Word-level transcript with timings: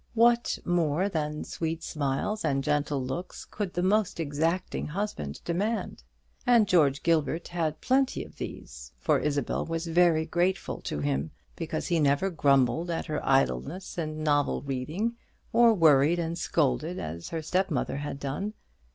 What 0.15 0.57
more 0.65 1.09
than 1.09 1.43
sweet 1.43 1.83
smiles 1.83 2.43
and 2.43 2.63
gentle 2.63 3.03
looks 3.05 3.45
could 3.45 3.75
the 3.75 3.83
most 3.83 4.19
exacting 4.19 4.87
husband 4.87 5.39
demand? 5.45 6.01
And 6.43 6.67
George 6.67 7.03
Gilbert 7.03 7.49
had 7.49 7.81
plenty 7.81 8.25
of 8.25 8.37
these; 8.37 8.93
for 8.97 9.19
Isabel 9.19 9.63
was 9.63 9.85
very 9.85 10.25
grateful 10.25 10.81
to 10.81 11.01
him, 11.01 11.29
because 11.55 11.85
he 11.89 11.99
never 11.99 12.31
grumbled 12.31 12.89
at 12.89 13.05
her 13.05 13.23
idleness 13.23 13.95
and 13.95 14.23
novel 14.23 14.63
reading, 14.63 15.17
or 15.53 15.71
worried 15.71 16.17
and 16.17 16.35
scolded 16.35 16.97
as 16.97 17.29
her 17.29 17.43
step 17.43 17.69
mother 17.69 17.97
had 17.97 18.19
done. 18.19 18.55